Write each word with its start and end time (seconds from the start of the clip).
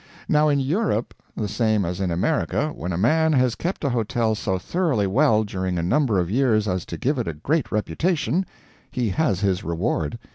Now 0.27 0.47
in 0.47 0.59
Europe, 0.59 1.13
the 1.37 1.47
same 1.47 1.85
as 1.85 1.99
in 2.01 2.09
America, 2.09 2.69
when 2.69 2.91
a 2.91 2.97
man 2.97 3.33
has 3.33 3.53
kept 3.53 3.83
a 3.83 3.89
hotel 3.91 4.33
so 4.33 4.57
thoroughly 4.57 5.05
well 5.05 5.43
during 5.43 5.77
a 5.77 5.83
number 5.83 6.17
of 6.19 6.31
years 6.31 6.67
as 6.67 6.87
to 6.87 6.97
give 6.97 7.19
it 7.19 7.27
a 7.27 7.33
great 7.33 7.71
reputation, 7.71 8.47
he 8.89 9.09
has 9.09 9.41
his 9.41 9.63
reward. 9.63 10.17